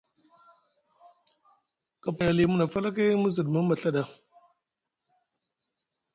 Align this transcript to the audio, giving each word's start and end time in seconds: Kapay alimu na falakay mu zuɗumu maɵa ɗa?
Kapay 2.03 2.29
alimu 2.31 2.55
na 2.57 2.65
falakay 2.71 3.11
mu 3.21 3.27
zuɗumu 3.35 3.61
maɵa 3.67 3.89
ɗa? 3.95 4.03